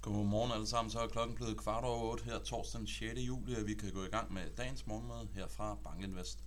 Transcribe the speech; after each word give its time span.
Godmorgen 0.00 0.52
alle 0.52 0.66
sammen, 0.66 0.90
så 0.90 0.98
er 1.00 1.08
klokken 1.08 1.36
blevet 1.36 1.56
kvart 1.56 1.84
over 1.84 2.12
8 2.12 2.24
her 2.24 2.38
torsdag 2.38 2.78
den 2.78 2.86
6. 2.86 3.20
juli, 3.20 3.54
og 3.54 3.66
vi 3.66 3.74
kan 3.74 3.92
gå 3.92 4.04
i 4.04 4.08
gang 4.08 4.32
med 4.32 4.50
dagens 4.56 4.86
morgenmøde 4.86 5.28
her 5.34 5.48
fra 5.48 5.74
Bankinvest. 5.84 6.44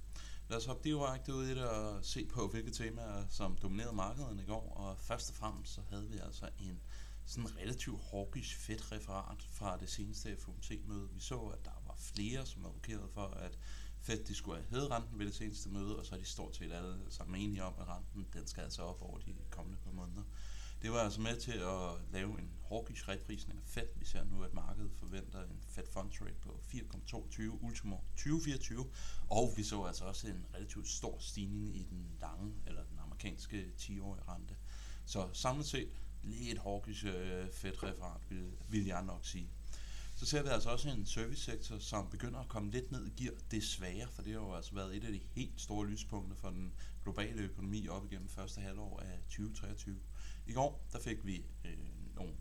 Lad 0.49 0.57
os 0.57 0.65
hoppe 0.65 0.89
direkte 0.89 1.33
ud 1.33 1.45
i 1.45 1.49
det 1.49 1.69
og 1.69 2.05
se 2.05 2.25
på, 2.25 2.47
hvilke 2.47 2.71
temaer, 2.71 3.25
som 3.29 3.57
dominerede 3.61 3.95
markedet 3.95 4.39
i 4.39 4.45
går. 4.45 4.73
Og 4.73 4.97
først 4.99 5.29
og 5.29 5.35
fremmest 5.35 5.73
så 5.73 5.81
havde 5.89 6.09
vi 6.09 6.17
altså 6.17 6.49
en 6.59 6.81
sådan 7.25 7.57
relativt 7.57 8.01
hawkish 8.11 8.57
fedt 8.57 8.91
referat 8.91 9.47
fra 9.51 9.77
det 9.77 9.89
seneste 9.89 10.37
FOMC-møde. 10.37 11.09
Vi 11.13 11.19
så, 11.19 11.39
at 11.39 11.65
der 11.65 11.81
var 11.87 11.95
flere, 11.97 12.45
som 12.45 12.65
advokerede 12.65 13.09
for, 13.13 13.27
at 13.27 13.57
Fed 14.01 14.23
de 14.23 14.35
skulle 14.35 14.57
have 14.57 14.67
hævet 14.69 14.91
renten 14.91 15.19
ved 15.19 15.25
det 15.25 15.35
seneste 15.35 15.69
møde, 15.69 15.99
og 15.99 16.05
så 16.05 16.15
er 16.15 16.19
de 16.19 16.25
stort 16.25 16.55
set 16.55 16.71
alle 16.71 16.97
sammen 17.09 17.41
enige 17.41 17.63
om, 17.63 17.73
at 17.79 17.87
renten 17.87 18.27
den 18.33 18.47
skal 18.47 18.63
altså 18.63 18.81
op 18.81 19.01
over 19.01 19.17
de 19.17 19.35
kommende 19.49 19.79
par 19.83 19.91
måneder. 19.91 20.23
Det 20.81 20.91
var 20.91 20.99
altså 20.99 21.21
med 21.21 21.39
til 21.39 21.51
at 21.51 22.11
lave 22.11 22.39
en 22.39 22.51
hawkish 22.69 23.09
reprisning 23.09 23.59
af 23.59 23.65
Fed. 23.65 23.87
Vi 23.95 24.05
ser 24.05 24.23
nu, 24.23 24.43
at 24.43 24.53
markedet 24.53 24.91
forventer 24.95 25.43
en 25.43 25.63
Fed 25.67 25.83
Funds 25.93 26.21
Rate 26.21 26.35
på 26.41 26.59
4,22 26.73 27.41
ultimo 27.61 27.97
2024, 28.15 28.85
og 29.29 29.53
vi 29.57 29.63
så 29.63 29.83
altså 29.83 30.05
også 30.05 30.27
en 30.27 30.45
relativt 30.55 30.87
stor 30.87 31.17
stigning 31.19 31.77
i 31.77 31.83
den 31.83 32.17
lange, 32.21 32.53
eller 32.67 32.83
den 32.83 32.99
amerikanske 32.99 33.73
10-årige 33.79 34.23
rente. 34.27 34.55
Så 35.05 35.29
samlet 35.33 35.65
set, 35.65 35.89
lidt 36.23 36.59
hawkish 36.59 37.05
øh, 37.05 37.49
Fed-referat, 37.51 38.21
vil, 38.29 38.51
vil 38.69 38.85
jeg 38.85 39.03
nok 39.03 39.25
sige. 39.25 39.49
Så 40.15 40.25
ser 40.25 40.43
vi 40.43 40.49
altså 40.49 40.69
også 40.69 40.89
en 40.89 41.05
servicesektor, 41.05 41.77
som 41.79 42.09
begynder 42.09 42.39
at 42.39 42.47
komme 42.47 42.71
lidt 42.71 42.91
ned 42.91 43.07
i 43.07 43.23
gear, 43.23 43.33
desværre, 43.51 44.07
for 44.07 44.21
det 44.21 44.33
har 44.33 44.39
jo 44.39 44.53
altså 44.53 44.75
været 44.75 44.97
et 44.97 45.03
af 45.03 45.11
de 45.11 45.21
helt 45.31 45.61
store 45.61 45.87
lyspunkter 45.87 46.35
for 46.35 46.49
den 46.49 46.73
globale 47.03 47.41
økonomi 47.41 47.87
op 47.87 48.05
igennem 48.05 48.29
første 48.29 48.61
halvår 48.61 48.99
af 48.99 49.19
2023. 49.29 49.99
I 50.47 50.53
går 50.53 50.87
der 50.93 50.99
fik 50.99 51.25
vi 51.25 51.45
øh, 51.65 51.77
nogle 52.15 52.33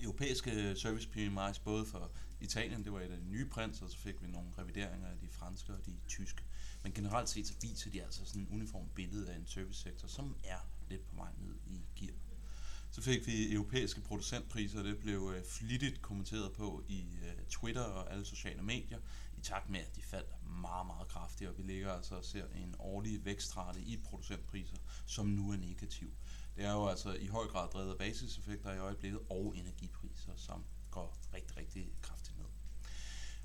europæiske 0.00 0.76
service 0.76 1.08
PMIs, 1.08 1.58
både 1.58 1.86
for 1.86 2.12
Italien, 2.40 2.84
det 2.84 2.92
var 2.92 3.00
et 3.00 3.10
af 3.10 3.18
de 3.18 3.30
nye 3.30 3.46
prins, 3.48 3.82
og 3.82 3.90
så 3.90 3.98
fik 3.98 4.22
vi 4.22 4.26
nogle 4.26 4.48
revideringer 4.58 5.08
af 5.08 5.18
de 5.20 5.28
franske 5.28 5.72
og 5.72 5.86
de 5.86 5.96
tyske. 6.08 6.42
Men 6.82 6.92
generelt 6.92 7.28
set 7.28 7.46
så 7.46 7.54
viser 7.62 7.90
de 7.90 8.02
altså 8.02 8.24
sådan 8.24 8.42
en 8.42 8.48
uniform 8.50 8.88
billede 8.94 9.32
af 9.32 9.36
en 9.36 9.46
servicesektor, 9.46 10.08
som 10.08 10.36
er 10.44 10.68
lidt 10.88 11.06
på 11.06 11.16
vej 11.16 11.30
ned 11.38 11.54
i 11.66 11.80
gear. 11.96 12.14
Så 12.90 13.02
fik 13.02 13.26
vi 13.26 13.52
europæiske 13.52 14.00
producentpriser, 14.00 14.82
det 14.82 14.98
blev 14.98 15.32
øh, 15.36 15.44
flittigt 15.44 16.02
kommenteret 16.02 16.52
på 16.52 16.84
i 16.88 17.00
øh, 17.00 17.44
Twitter 17.48 17.82
og 17.82 18.12
alle 18.12 18.24
sociale 18.24 18.62
medier, 18.62 18.98
i 19.42 19.44
takt 19.44 19.70
med 19.70 19.80
at 19.80 19.96
de 19.96 20.02
faldt 20.02 20.46
meget, 20.60 20.86
meget 20.86 21.08
kraftigt, 21.08 21.50
og 21.50 21.58
vi 21.58 21.62
ligger 21.62 21.92
altså 21.92 22.14
og 22.14 22.24
ser 22.24 22.46
en 22.46 22.74
årlig 22.78 23.24
vækstrate 23.24 23.80
i 23.80 23.96
producentpriser, 23.96 24.76
som 25.06 25.26
nu 25.26 25.52
er 25.52 25.56
negativ. 25.56 26.10
Det 26.56 26.64
er 26.64 26.72
jo 26.72 26.86
altså 26.86 27.12
i 27.12 27.26
høj 27.26 27.46
grad 27.46 27.68
drevet 27.68 27.90
af 27.90 27.98
basiseffekter 27.98 28.72
i 28.72 28.78
øjeblikket 28.78 29.20
og 29.30 29.56
energipriser, 29.56 30.32
som 30.36 30.64
går 30.90 31.16
rigtig, 31.34 31.56
rigtig 31.56 31.92
kraftigt. 32.02 32.31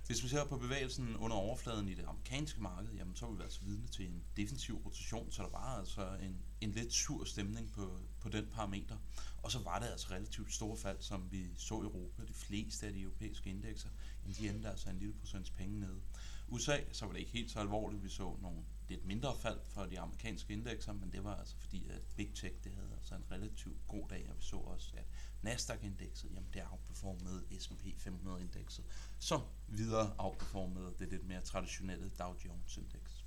Hvis 0.07 0.23
vi 0.23 0.27
ser 0.27 0.45
på 0.45 0.57
bevægelsen 0.57 1.15
under 1.15 1.37
overfladen 1.37 1.87
i 1.87 1.93
det 1.93 2.05
amerikanske 2.07 2.61
marked, 2.61 2.93
jamen, 2.93 3.15
så 3.15 3.27
vil 3.27 3.37
vi 3.37 3.43
altså 3.43 3.61
vidne 3.61 3.87
til 3.87 4.05
en 4.05 4.23
defensiv 4.37 4.75
rotation, 4.85 5.31
så 5.31 5.43
der 5.43 5.49
var 5.49 5.79
altså 5.79 6.17
en, 6.21 6.37
en 6.61 6.71
lidt 6.71 6.93
sur 6.93 7.23
stemning 7.23 7.71
på, 7.71 7.99
på 8.19 8.29
den 8.29 8.45
parameter. 8.53 8.97
Og 9.43 9.51
så 9.51 9.59
var 9.59 9.79
det 9.79 9.87
altså 9.87 10.07
relativt 10.11 10.53
store 10.53 10.77
fald, 10.77 10.97
som 10.99 11.31
vi 11.31 11.45
så 11.57 11.73
i 11.73 11.83
Europa. 11.83 12.23
De 12.25 12.33
fleste 12.33 12.87
af 12.87 12.93
de 12.93 13.01
europæiske 13.01 13.49
indekser, 13.49 13.89
jamen, 14.23 14.35
de 14.35 14.49
endte 14.49 14.69
altså 14.69 14.89
en 14.89 14.99
lille 14.99 15.13
procents 15.13 15.49
penge 15.49 15.79
nede. 15.79 16.01
USA, 16.47 16.77
så 16.91 17.05
var 17.05 17.13
det 17.13 17.19
ikke 17.19 17.31
helt 17.31 17.51
så 17.51 17.59
alvorligt. 17.59 18.03
Vi 18.03 18.09
så 18.09 18.37
nogle 18.41 18.59
lidt 18.89 19.05
mindre 19.05 19.35
fald 19.35 19.59
for 19.69 19.85
de 19.85 19.99
amerikanske 19.99 20.53
indekser, 20.53 20.93
men 20.93 21.11
det 21.11 21.23
var 21.23 21.35
altså 21.35 21.55
fordi, 21.57 21.89
at 21.89 22.01
Big 22.15 22.31
Tech 22.35 22.55
det 22.63 22.71
havde 22.75 22.89
altså 22.97 23.15
en 23.15 23.31
relativt 23.31 23.87
god 23.87 24.07
dag, 24.09 24.29
og 24.29 24.37
vi 24.37 24.43
så 24.43 24.55
også, 24.55 24.93
at 24.97 25.05
Nasdaq-indekset, 25.47 26.29
jamen 26.35 26.49
det 26.53 26.63
outperformede 26.71 27.43
S&P 27.59 27.83
500-indekset, 28.07 28.83
som 29.19 29.41
videre 29.67 30.13
outperformede 30.17 30.93
det 30.99 31.09
lidt 31.09 31.27
mere 31.27 31.41
traditionelle 31.41 32.09
Dow 32.19 32.35
Jones-indeks. 32.45 33.25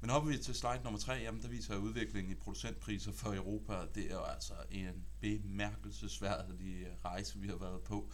Men 0.00 0.10
hopper 0.10 0.30
vi 0.30 0.38
til 0.38 0.54
slide 0.54 0.80
nummer 0.84 1.00
3, 1.00 1.12
jamen 1.12 1.42
der 1.42 1.48
viser 1.48 1.76
udviklingen 1.76 2.32
i 2.32 2.34
producentpriser 2.34 3.12
for 3.12 3.34
Europa. 3.34 3.86
Det 3.94 4.10
er 4.10 4.14
jo 4.14 4.22
altså 4.24 4.54
en 4.70 5.06
bemærkelsesværdig 5.20 6.84
øh, 6.86 6.86
rejse, 7.04 7.38
vi 7.38 7.48
har 7.48 7.56
været 7.56 7.82
på. 7.82 8.10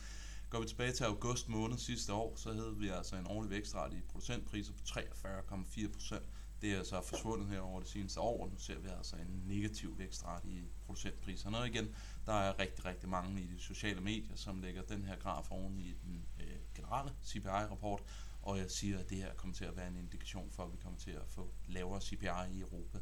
Går 0.51 0.61
vi 0.61 0.67
tilbage 0.67 0.93
til 0.93 1.05
august 1.05 1.49
måned 1.49 1.79
sidste 1.79 2.13
år, 2.13 2.37
så 2.37 2.53
havde 2.53 2.77
vi 2.77 2.89
altså 2.89 3.17
en 3.17 3.27
årlig 3.27 3.51
vækstrate 3.51 3.97
i 3.97 4.01
producentpriser 4.01 4.73
på 4.73 4.79
43,4%. 4.79 6.21
Det 6.61 6.73
er 6.73 6.79
altså 6.79 7.03
forsvundet 7.03 7.49
her 7.49 7.61
over 7.61 7.81
det 7.81 7.89
seneste 7.89 8.21
år, 8.21 8.45
og 8.45 8.51
nu 8.51 8.59
ser 8.59 8.79
vi 8.79 8.89
altså 8.89 9.17
en 9.17 9.43
negativ 9.47 9.99
vækstrate 9.99 10.49
i 10.49 10.65
producentpriserne. 10.87 11.59
Og 11.59 11.67
igen, 11.69 11.95
der 12.27 12.33
er 12.33 12.59
rigtig, 12.59 12.85
rigtig 12.85 13.09
mange 13.09 13.43
i 13.43 13.47
de 13.47 13.61
sociale 13.61 14.01
medier, 14.01 14.37
som 14.37 14.61
lægger 14.61 14.83
den 14.83 15.05
her 15.05 15.17
graf 15.17 15.51
oven 15.51 15.79
i 15.79 15.95
den 16.05 16.27
øh, 16.41 16.57
generelle 16.75 17.13
CPI-rapport, 17.25 18.03
og 18.43 18.59
jeg 18.59 18.71
siger, 18.71 18.99
at 18.99 19.11
det 19.11 19.19
her 19.19 19.35
kommer 19.35 19.57
til 19.57 19.65
at 19.65 19.77
være 19.77 19.89
en 19.89 19.97
indikation 19.97 20.51
for, 20.51 20.65
at 20.65 20.73
vi 20.73 20.77
kommer 20.83 20.99
til 20.99 21.11
at 21.11 21.29
få 21.29 21.51
lavere 21.69 22.01
CPI 22.01 22.27
i 22.53 22.61
Europa. 22.61 22.99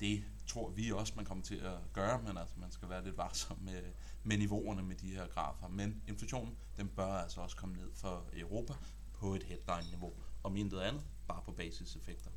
Det 0.00 0.24
tror 0.46 0.70
vi 0.70 0.92
også, 0.92 1.12
man 1.16 1.24
kommer 1.24 1.44
til 1.44 1.56
at 1.56 1.78
gøre, 1.92 2.22
men 2.22 2.36
altså, 2.36 2.54
man 2.58 2.70
skal 2.70 2.88
være 2.88 3.04
lidt 3.04 3.16
varsom 3.16 3.58
med, 3.60 3.82
med 4.22 4.38
niveauerne 4.38 4.82
med 4.82 4.96
de 4.96 5.10
her 5.10 5.26
grafer. 5.26 5.68
Men 5.68 6.02
inflationen, 6.08 6.56
den 6.76 6.88
bør 6.88 7.12
altså 7.12 7.40
også 7.40 7.56
komme 7.56 7.76
ned 7.76 7.90
for 7.94 8.26
Europa 8.32 8.74
på 9.12 9.34
et 9.34 9.42
headline-niveau, 9.42 10.12
og 10.42 10.58
intet 10.58 10.80
andet, 10.80 11.02
bare 11.28 11.42
på 11.44 11.52
basiseffekter. 11.52 12.30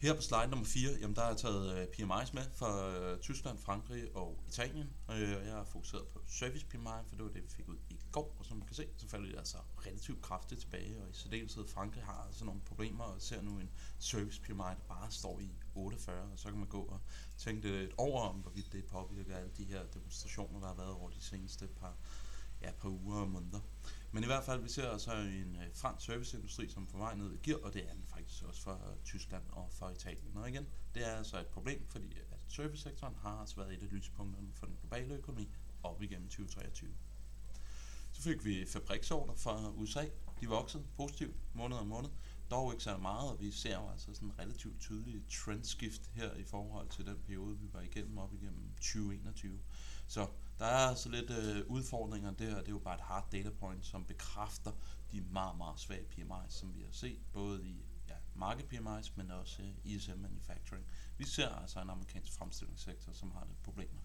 Her 0.00 0.14
på 0.14 0.22
slide 0.22 0.48
nummer 0.50 0.66
4, 0.66 0.90
jamen 1.00 1.16
der 1.16 1.22
er 1.22 1.28
jeg 1.28 1.36
taget 1.36 1.78
øh, 1.78 1.86
PMI's 1.86 2.30
med 2.34 2.44
for 2.54 2.72
øh, 2.88 3.18
Tyskland, 3.18 3.58
Frankrig 3.58 4.16
og 4.16 4.44
Italien. 4.48 4.90
Øh, 5.10 5.36
og 5.36 5.46
jeg 5.46 5.52
har 5.52 5.64
fokuseret 5.64 6.08
på 6.08 6.20
service 6.26 6.66
PMI, 6.66 6.98
for 7.06 7.16
det 7.16 7.24
var 7.24 7.30
det, 7.30 7.42
vi 7.42 7.48
fik 7.48 7.68
ud 7.68 7.76
i 7.90 7.96
går. 8.12 8.36
Og 8.38 8.46
som 8.46 8.56
man 8.56 8.66
kan 8.66 8.76
se, 8.76 8.86
så 8.96 9.08
falder 9.08 9.26
det 9.30 9.38
altså 9.38 9.56
relativt 9.86 10.22
kraftigt 10.22 10.60
tilbage. 10.60 11.02
Og 11.02 11.10
i 11.10 11.12
særdeleshed 11.12 11.68
Frankrig 11.68 12.04
har 12.04 12.24
altså 12.26 12.44
nogle 12.44 12.60
problemer 12.60 13.04
og 13.04 13.22
ser 13.22 13.42
nu 13.42 13.58
en 13.58 13.70
service 13.98 14.40
PMI, 14.40 14.56
der 14.56 14.84
bare 14.88 15.10
står 15.10 15.40
i 15.40 15.50
48. 15.74 16.32
Og 16.32 16.38
så 16.38 16.48
kan 16.48 16.58
man 16.58 16.68
gå 16.68 16.80
og 16.80 17.00
tænke 17.38 17.68
lidt 17.68 17.92
over, 17.96 18.22
om 18.22 18.36
hvorvidt 18.36 18.72
det 18.72 18.84
påvirker 18.84 19.36
alle 19.36 19.50
de 19.56 19.64
her 19.64 19.82
demonstrationer, 19.94 20.60
der 20.60 20.66
har 20.66 20.74
været 20.74 20.92
over 20.92 21.10
de 21.10 21.20
seneste 21.20 21.66
par, 21.66 21.96
ja, 22.62 22.72
par 22.72 22.88
uger 22.88 23.20
og 23.20 23.28
måneder. 23.28 23.60
Men 24.12 24.22
i 24.22 24.26
hvert 24.26 24.44
fald, 24.44 24.62
vi 24.62 24.68
ser 24.68 24.90
altså 24.90 25.12
en 25.12 25.56
øh, 25.56 25.74
fransk 25.74 26.06
serviceindustri, 26.06 26.68
som 26.68 26.82
er 26.82 26.86
på 26.86 26.98
vej 26.98 27.14
ned 27.14 27.34
i 27.34 27.38
gear, 27.42 27.58
og 27.58 27.74
det 27.74 27.84
er 27.88 27.92
den 27.92 28.04
faktisk 28.06 28.44
også 28.44 28.62
for 28.62 28.72
øh, 28.72 28.96
Tyskland 29.04 29.42
og 29.48 29.68
for 29.72 29.90
Italien. 29.90 30.36
Og 30.36 30.48
igen, 30.48 30.66
det 30.94 31.06
er 31.08 31.12
altså 31.12 31.40
et 31.40 31.46
problem, 31.46 31.86
fordi 31.88 32.18
at 32.32 32.40
servicesektoren 32.48 33.14
har 33.22 33.30
altså 33.30 33.56
været 33.56 33.72
et 33.72 33.82
af 33.82 33.92
lyspunkterne 33.92 34.48
for 34.54 34.66
den 34.66 34.76
globale 34.80 35.14
økonomi 35.14 35.48
op 35.82 36.02
igennem 36.02 36.28
2023. 36.28 36.90
Så 38.12 38.22
fik 38.22 38.44
vi 38.44 38.66
fabriksorder 38.66 39.34
fra 39.34 39.70
USA. 39.70 40.04
De 40.40 40.48
voksede 40.48 40.84
positivt 40.96 41.36
måned 41.54 41.76
om 41.76 41.86
måned. 41.86 42.10
Dog 42.50 42.72
ikke 42.72 42.84
så 42.84 42.96
meget, 42.96 43.30
og 43.30 43.40
vi 43.40 43.50
ser 43.50 43.78
jo 43.78 43.90
altså 43.90 44.14
sådan 44.14 44.28
en 44.28 44.38
relativt 44.38 44.80
tydelig 44.80 45.22
trendskift 45.30 46.10
her 46.14 46.34
i 46.34 46.44
forhold 46.44 46.88
til 46.88 47.06
den 47.06 47.18
periode, 47.26 47.58
vi 47.58 47.68
var 47.72 47.80
igennem 47.80 48.18
op 48.18 48.34
igennem 48.34 48.74
2021. 48.74 49.60
Så 50.10 50.26
der 50.58 50.64
er 50.64 50.94
så 50.94 51.08
lidt 51.08 51.30
øh, 51.30 51.66
udfordringer 51.66 52.30
der, 52.30 52.56
og 52.56 52.60
det 52.60 52.68
er 52.68 52.72
jo 52.72 52.78
bare 52.78 52.94
et 52.94 53.00
hard 53.00 53.30
data 53.32 53.50
point, 53.50 53.86
som 53.86 54.04
bekræfter 54.04 54.72
de 55.12 55.20
meget, 55.20 55.58
meget 55.58 55.80
svage 55.80 56.06
PMI's, 56.12 56.50
som 56.50 56.74
vi 56.74 56.82
har 56.82 56.92
set, 56.92 57.20
både 57.32 57.66
i 57.66 57.84
ja, 58.08 58.14
market 58.34 58.64
PMI's, 58.72 59.12
men 59.16 59.30
også 59.30 59.62
øh, 59.62 59.68
ISM 59.84 60.18
Manufacturing. 60.18 60.86
Vi 61.18 61.24
ser 61.24 61.48
altså 61.48 61.80
en 61.80 61.90
amerikansk 61.90 62.32
fremstillingssektor, 62.32 63.12
som 63.12 63.30
har 63.30 63.44
lidt 63.44 63.62
problemer. 63.62 63.99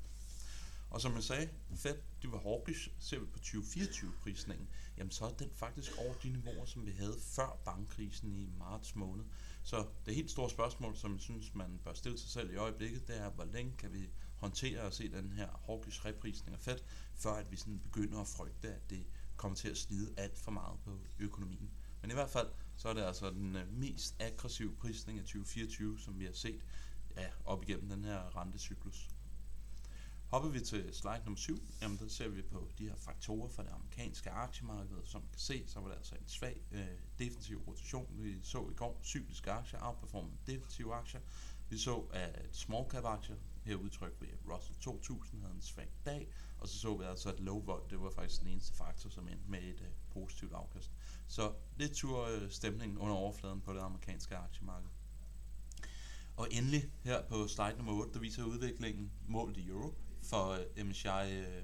Og 0.95 1.01
som 1.01 1.16
jeg 1.16 1.23
sagde, 1.23 1.50
Fed, 1.75 1.97
det 2.22 2.31
var 2.31 2.39
hawkish, 2.39 2.89
ser 3.00 3.19
vi 3.19 3.25
på 3.25 3.39
2024-prisningen, 3.39 4.67
jamen 4.97 5.11
så 5.11 5.25
er 5.25 5.33
den 5.33 5.50
faktisk 5.53 5.91
over 5.97 6.13
de 6.13 6.29
niveauer, 6.29 6.66
som 6.66 6.85
vi 6.85 6.91
havde 6.91 7.17
før 7.22 7.59
bankkrisen 7.66 8.35
i 8.35 8.50
marts 8.57 8.95
måned. 8.95 9.25
Så 9.63 9.88
det 10.06 10.16
helt 10.16 10.31
store 10.31 10.50
spørgsmål, 10.50 10.97
som 10.97 11.13
jeg 11.13 11.22
synes, 11.22 11.56
man 11.56 11.79
bør 11.83 11.94
stille 11.94 12.17
sig 12.17 12.29
selv 12.29 12.53
i 12.53 12.56
øjeblikket, 12.56 13.07
det 13.07 13.22
er, 13.22 13.29
hvor 13.29 13.45
længe 13.45 13.73
kan 13.78 13.94
vi 13.94 14.09
håndtere 14.35 14.81
at 14.81 14.94
se 14.94 15.11
den 15.11 15.31
her 15.31 15.50
hawkish 15.66 16.06
reprisning 16.06 16.53
af 16.56 16.59
Fed, 16.59 16.80
før 17.15 17.33
at 17.33 17.51
vi 17.51 17.56
sådan 17.56 17.80
begynder 17.80 18.21
at 18.21 18.27
frygte, 18.27 18.74
at 18.74 18.89
det 18.89 19.06
kommer 19.36 19.56
til 19.56 19.69
at 19.69 19.77
slide 19.77 20.13
alt 20.18 20.38
for 20.38 20.51
meget 20.51 20.80
på 20.86 21.00
økonomien. 21.19 21.71
Men 22.01 22.12
i 22.12 22.13
hvert 22.13 22.30
fald, 22.30 22.47
så 22.75 22.89
er 22.89 22.94
det 22.94 23.01
altså 23.01 23.30
den 23.30 23.56
øh, 23.56 23.74
mest 23.74 24.15
aggressive 24.19 24.75
prisning 24.75 25.19
af 25.19 25.25
2024, 25.25 26.00
som 26.00 26.19
vi 26.19 26.25
har 26.25 26.33
set 26.33 26.62
ja, 27.18 27.27
op 27.45 27.63
igennem 27.63 27.89
den 27.89 28.03
her 28.03 28.38
rentecyklus. 28.38 29.09
Hopper 30.30 30.50
vi 30.50 30.60
til 30.60 30.94
slide 30.94 31.22
nummer 31.25 31.38
7, 31.38 31.63
jamen 31.81 31.98
der 31.98 32.07
ser 32.07 32.27
vi 32.27 32.42
på 32.42 32.72
de 32.77 32.88
her 32.88 32.95
faktorer 32.95 33.50
for 33.50 33.63
det 33.63 33.72
amerikanske 33.72 34.30
aktiemarked. 34.30 34.98
Som 35.04 35.22
man 35.22 35.30
kan 35.31 35.39
se, 35.39 35.63
så 35.68 35.80
var 35.80 35.88
det 35.88 35.95
altså 35.95 36.16
en 36.16 36.27
svag 36.27 36.62
øh, 36.72 36.88
defensiv 37.19 37.63
rotation. 37.68 38.07
Vi 38.10 38.42
så 38.44 38.69
i 38.72 38.74
går 38.74 39.00
cykliske 39.04 39.51
aktier 39.51 39.80
outperforme 39.81 40.31
defensive 40.48 40.94
aktier. 40.94 41.22
Vi 41.69 41.77
så, 41.77 42.04
at 42.13 42.48
small 42.51 42.89
cap 42.89 43.04
aktier, 43.04 43.36
her 43.63 43.75
udtrykt 43.75 44.22
ved 44.22 44.27
Russell 44.54 44.80
2000, 44.80 45.42
havde 45.42 45.56
en 45.56 45.62
svag 45.62 45.89
dag. 46.06 46.28
Og 46.57 46.68
så 46.68 46.80
så 46.80 46.98
vi 46.98 47.04
altså, 47.04 47.30
at 47.30 47.39
low 47.39 47.60
volt, 47.60 47.89
det 47.89 48.01
var 48.01 48.10
faktisk 48.10 48.42
den 48.42 48.50
eneste 48.50 48.74
faktor, 48.74 49.10
som 49.10 49.28
endte 49.28 49.50
med 49.50 49.60
et 49.60 49.81
øh, 49.81 49.88
positivt 50.10 50.54
afkast. 50.54 50.92
Så 51.28 51.54
lidt 51.78 51.94
tur 51.94 52.25
øh, 52.25 52.51
stemning 52.51 53.00
under 53.00 53.16
overfladen 53.16 53.62
på 53.62 53.74
det 53.74 53.80
amerikanske 53.80 54.36
aktiemarked. 54.36 54.89
Og 56.38 56.48
endelig 56.51 56.92
her 57.04 57.24
på 57.24 57.48
slide 57.48 57.75
nummer 57.78 57.94
8, 57.94 58.13
der 58.13 58.19
viser 58.19 58.44
udviklingen 58.44 59.12
målt 59.28 59.57
i 59.57 59.68
euro 59.68 59.94
for 60.25 60.50
øh, 60.77 60.88
MSCI 60.88 61.31
øh, 61.31 61.63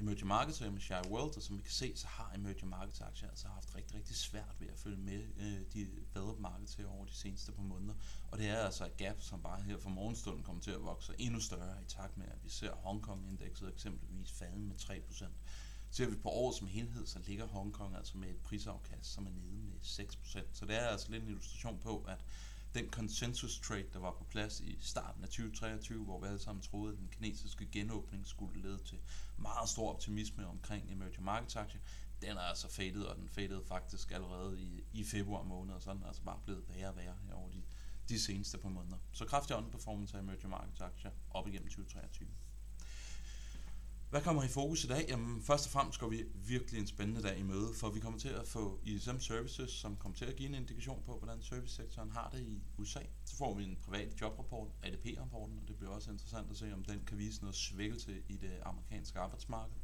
emerging 0.00 0.26
markets 0.26 0.60
og 0.60 0.72
MSCI 0.72 0.92
World, 0.92 1.36
og 1.36 1.42
som 1.42 1.58
vi 1.58 1.62
kan 1.62 1.72
se, 1.72 1.92
så 1.96 2.06
har 2.06 2.32
emerging 2.34 2.70
markets 2.70 3.00
aktier 3.00 3.28
altså 3.28 3.48
haft 3.48 3.76
rigtig, 3.76 3.96
rigtig 3.96 4.16
svært 4.16 4.54
ved 4.58 4.68
at 4.68 4.78
følge 4.78 4.96
med 4.96 5.22
øh, 5.38 5.60
de 5.72 5.88
developed 6.14 6.40
markets 6.40 6.74
her 6.74 6.86
over 6.86 7.04
de 7.04 7.14
seneste 7.14 7.52
par 7.52 7.62
måneder. 7.62 7.94
Og 8.30 8.38
det 8.38 8.48
er 8.48 8.56
altså 8.56 8.86
et 8.86 8.96
gap, 8.96 9.20
som 9.20 9.42
bare 9.42 9.62
her 9.62 9.78
fra 9.78 9.90
morgenstunden 9.90 10.42
kommer 10.42 10.62
til 10.62 10.70
at 10.70 10.82
vokse 10.82 11.12
endnu 11.18 11.40
større 11.40 11.82
i 11.82 11.84
takt 11.88 12.16
med, 12.16 12.26
at 12.26 12.44
vi 12.44 12.50
ser 12.50 12.72
Hongkong-indekset 12.72 13.68
eksempelvis 13.68 14.32
falde 14.32 14.58
med 14.58 14.76
3%. 14.76 15.24
Ser 15.90 16.08
vi 16.08 16.16
på 16.16 16.28
året 16.28 16.56
som 16.56 16.66
helhed, 16.66 17.06
så 17.06 17.18
ligger 17.26 17.46
Hongkong 17.46 17.96
altså 17.96 18.18
med 18.18 18.28
et 18.28 18.38
prisafkast, 18.44 19.12
som 19.12 19.26
er 19.26 19.30
nede 19.30 19.62
med 19.62 19.78
6%. 19.82 20.40
Så 20.52 20.66
det 20.66 20.76
er 20.76 20.86
altså 20.86 21.10
lidt 21.10 21.22
en 21.22 21.28
illustration 21.28 21.78
på, 21.78 22.04
at 22.08 22.24
den 22.74 22.90
consensus 22.90 23.60
trade, 23.60 23.86
der 23.92 23.98
var 23.98 24.10
på 24.10 24.24
plads 24.24 24.60
i 24.60 24.78
starten 24.80 25.22
af 25.22 25.28
2023, 25.28 26.04
hvor 26.04 26.20
vi 26.20 26.26
alle 26.26 26.38
sammen 26.38 26.62
troede, 26.62 26.92
at 26.92 26.98
den 26.98 27.08
kinesiske 27.08 27.68
genåbning 27.72 28.26
skulle 28.26 28.62
lede 28.62 28.78
til 28.78 28.98
meget 29.36 29.68
stor 29.68 29.92
optimisme 29.92 30.46
omkring 30.46 30.92
emerging 30.92 31.24
markets 31.24 31.56
aktier, 31.56 31.80
den 32.22 32.36
er 32.36 32.40
altså 32.40 32.68
fadet, 32.68 33.08
og 33.08 33.16
den 33.16 33.28
fadede 33.28 33.64
faktisk 33.64 34.10
allerede 34.10 34.60
i, 34.60 34.84
i 34.92 35.04
februar 35.04 35.42
måned, 35.42 35.74
og 35.74 35.82
sådan 35.82 36.02
er 36.02 36.06
altså 36.06 36.22
bare 36.22 36.40
blevet 36.44 36.64
værre 36.68 36.88
og 36.88 36.96
værre 36.96 37.16
her 37.26 37.34
over 37.34 37.50
de, 37.50 37.62
de 38.08 38.20
seneste 38.20 38.58
par 38.58 38.68
måneder. 38.68 38.98
Så 39.12 39.24
kraftig 39.24 39.56
underperformance 39.56 40.16
af 40.16 40.20
emerging 40.20 40.50
markets 40.50 40.80
aktier 40.80 41.10
op 41.30 41.48
igennem 41.48 41.68
2023. 41.68 42.28
Hvad 44.10 44.22
kommer 44.22 44.42
i 44.42 44.48
fokus 44.48 44.84
i 44.84 44.86
dag? 44.86 45.04
Jamen, 45.08 45.42
først 45.42 45.66
og 45.66 45.72
fremmest 45.72 46.00
går 46.00 46.08
vi 46.08 46.24
virkelig 46.34 46.80
en 46.80 46.86
spændende 46.86 47.22
dag 47.22 47.38
i 47.38 47.42
møde, 47.42 47.74
for 47.74 47.90
vi 47.90 48.00
kommer 48.00 48.18
til 48.18 48.28
at 48.28 48.46
få 48.46 48.80
ISM 48.84 49.18
Services, 49.18 49.70
som 49.70 49.96
kommer 49.96 50.18
til 50.18 50.24
at 50.24 50.36
give 50.36 50.48
en 50.48 50.54
indikation 50.54 51.02
på, 51.06 51.18
hvordan 51.18 51.42
servicesektoren 51.42 52.10
har 52.10 52.30
det 52.32 52.40
i 52.40 52.62
USA. 52.78 53.00
Så 53.24 53.36
får 53.36 53.54
vi 53.54 53.64
en 53.64 53.78
privat 53.84 54.20
jobrapport, 54.20 54.68
ADP-rapporten, 54.82 55.58
og 55.62 55.68
det 55.68 55.76
bliver 55.76 55.92
også 55.92 56.10
interessant 56.10 56.50
at 56.50 56.56
se, 56.56 56.74
om 56.74 56.84
den 56.84 57.00
kan 57.06 57.18
vise 57.18 57.40
noget 57.40 57.56
svækkelse 57.56 58.22
i 58.28 58.36
det 58.36 58.60
amerikanske 58.62 59.18
arbejdsmarked. 59.18 59.74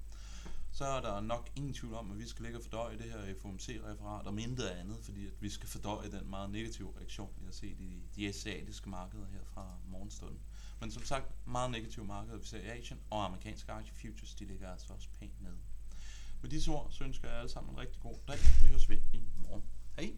Så 0.76 0.84
er 0.84 1.00
der 1.00 1.20
nok 1.20 1.50
ingen 1.56 1.74
tvivl 1.74 1.94
om, 1.94 2.10
at 2.10 2.18
vi 2.18 2.28
skal 2.28 2.42
ligge 2.42 2.58
og 2.58 2.62
fordøje 2.62 2.98
det 2.98 3.04
her 3.04 3.34
FOMC-referat, 3.40 4.26
om 4.26 4.38
intet 4.38 4.66
andet, 4.66 4.98
fordi 5.02 5.26
at 5.26 5.32
vi 5.40 5.48
skal 5.48 5.68
fordøje 5.68 6.10
den 6.10 6.30
meget 6.30 6.50
negative 6.50 6.92
reaktion, 6.98 7.30
vi 7.38 7.44
har 7.44 7.52
set 7.52 7.80
i 7.80 8.02
de 8.16 8.28
asiatiske 8.28 8.88
markeder 8.88 9.26
her 9.26 9.44
fra 9.44 9.78
morgenstunden. 9.88 10.40
Men 10.80 10.90
som 10.90 11.04
sagt, 11.04 11.46
meget 11.46 11.70
negative 11.70 12.04
markeder, 12.04 12.38
vi 12.38 12.46
ser 12.46 12.58
i 12.58 12.78
Asien, 12.78 13.00
og 13.10 13.24
amerikanske 13.24 13.72
aktiefutures, 13.72 14.34
de 14.34 14.44
ligger 14.44 14.70
altså 14.70 14.92
også 14.92 15.08
pænt 15.20 15.42
nede. 15.42 15.56
Med 16.42 16.50
disse 16.50 16.70
ord, 16.70 16.88
så 16.90 17.04
ønsker 17.04 17.28
jeg 17.28 17.38
alle 17.38 17.50
sammen 17.50 17.74
en 17.74 17.78
rigtig 17.78 18.02
god 18.02 18.16
dag. 18.28 18.38
Vi 18.62 18.66
høres 18.66 18.88
ved 18.88 18.98
i 19.12 19.22
morgen. 19.36 19.64
Hej! 19.98 20.12